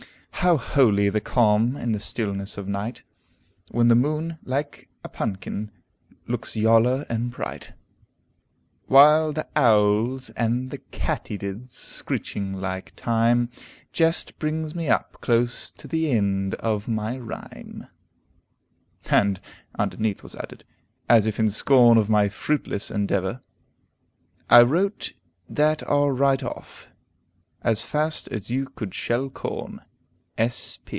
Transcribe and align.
"How 0.43 0.57
holy 0.57 1.07
the 1.09 1.21
calm, 1.21 1.77
in 1.77 1.91
the 1.91 1.99
stillness 1.99 2.57
of 2.57 2.67
night, 2.67 3.03
When 3.69 3.89
the 3.89 3.95
moon, 3.95 4.39
like 4.43 4.89
a 5.03 5.07
punkin, 5.07 5.69
looks 6.27 6.55
yaller 6.55 7.05
and 7.09 7.29
bright; 7.29 7.73
While 8.87 9.33
the 9.33 9.47
aowls 9.55 10.31
an' 10.35 10.69
the 10.69 10.79
katydids, 10.79 11.73
screeching 11.73 12.53
like 12.53 12.95
time, 12.95 13.51
Jest 13.93 14.39
brings 14.39 14.73
me 14.73 14.87
up 14.89 15.21
close 15.21 15.69
to 15.69 15.87
the 15.87 16.07
eend 16.07 16.55
o' 16.63 16.81
my 16.87 17.19
rhyme." 17.19 17.85
And 19.11 19.39
underneath 19.77 20.23
was 20.23 20.33
added, 20.33 20.65
as 21.07 21.27
if 21.27 21.39
in 21.39 21.51
scorn 21.51 21.99
of 21.99 22.09
my 22.09 22.29
fruitless 22.29 22.89
endeavor: 22.89 23.41
"I 24.49 24.63
wrote 24.63 25.13
that 25.47 25.83
are 25.87 26.11
right 26.11 26.41
off, 26.41 26.87
as 27.61 27.83
fast 27.83 28.27
as 28.29 28.49
you 28.49 28.65
could 28.65 28.95
shell 28.95 29.29
corn. 29.29 29.81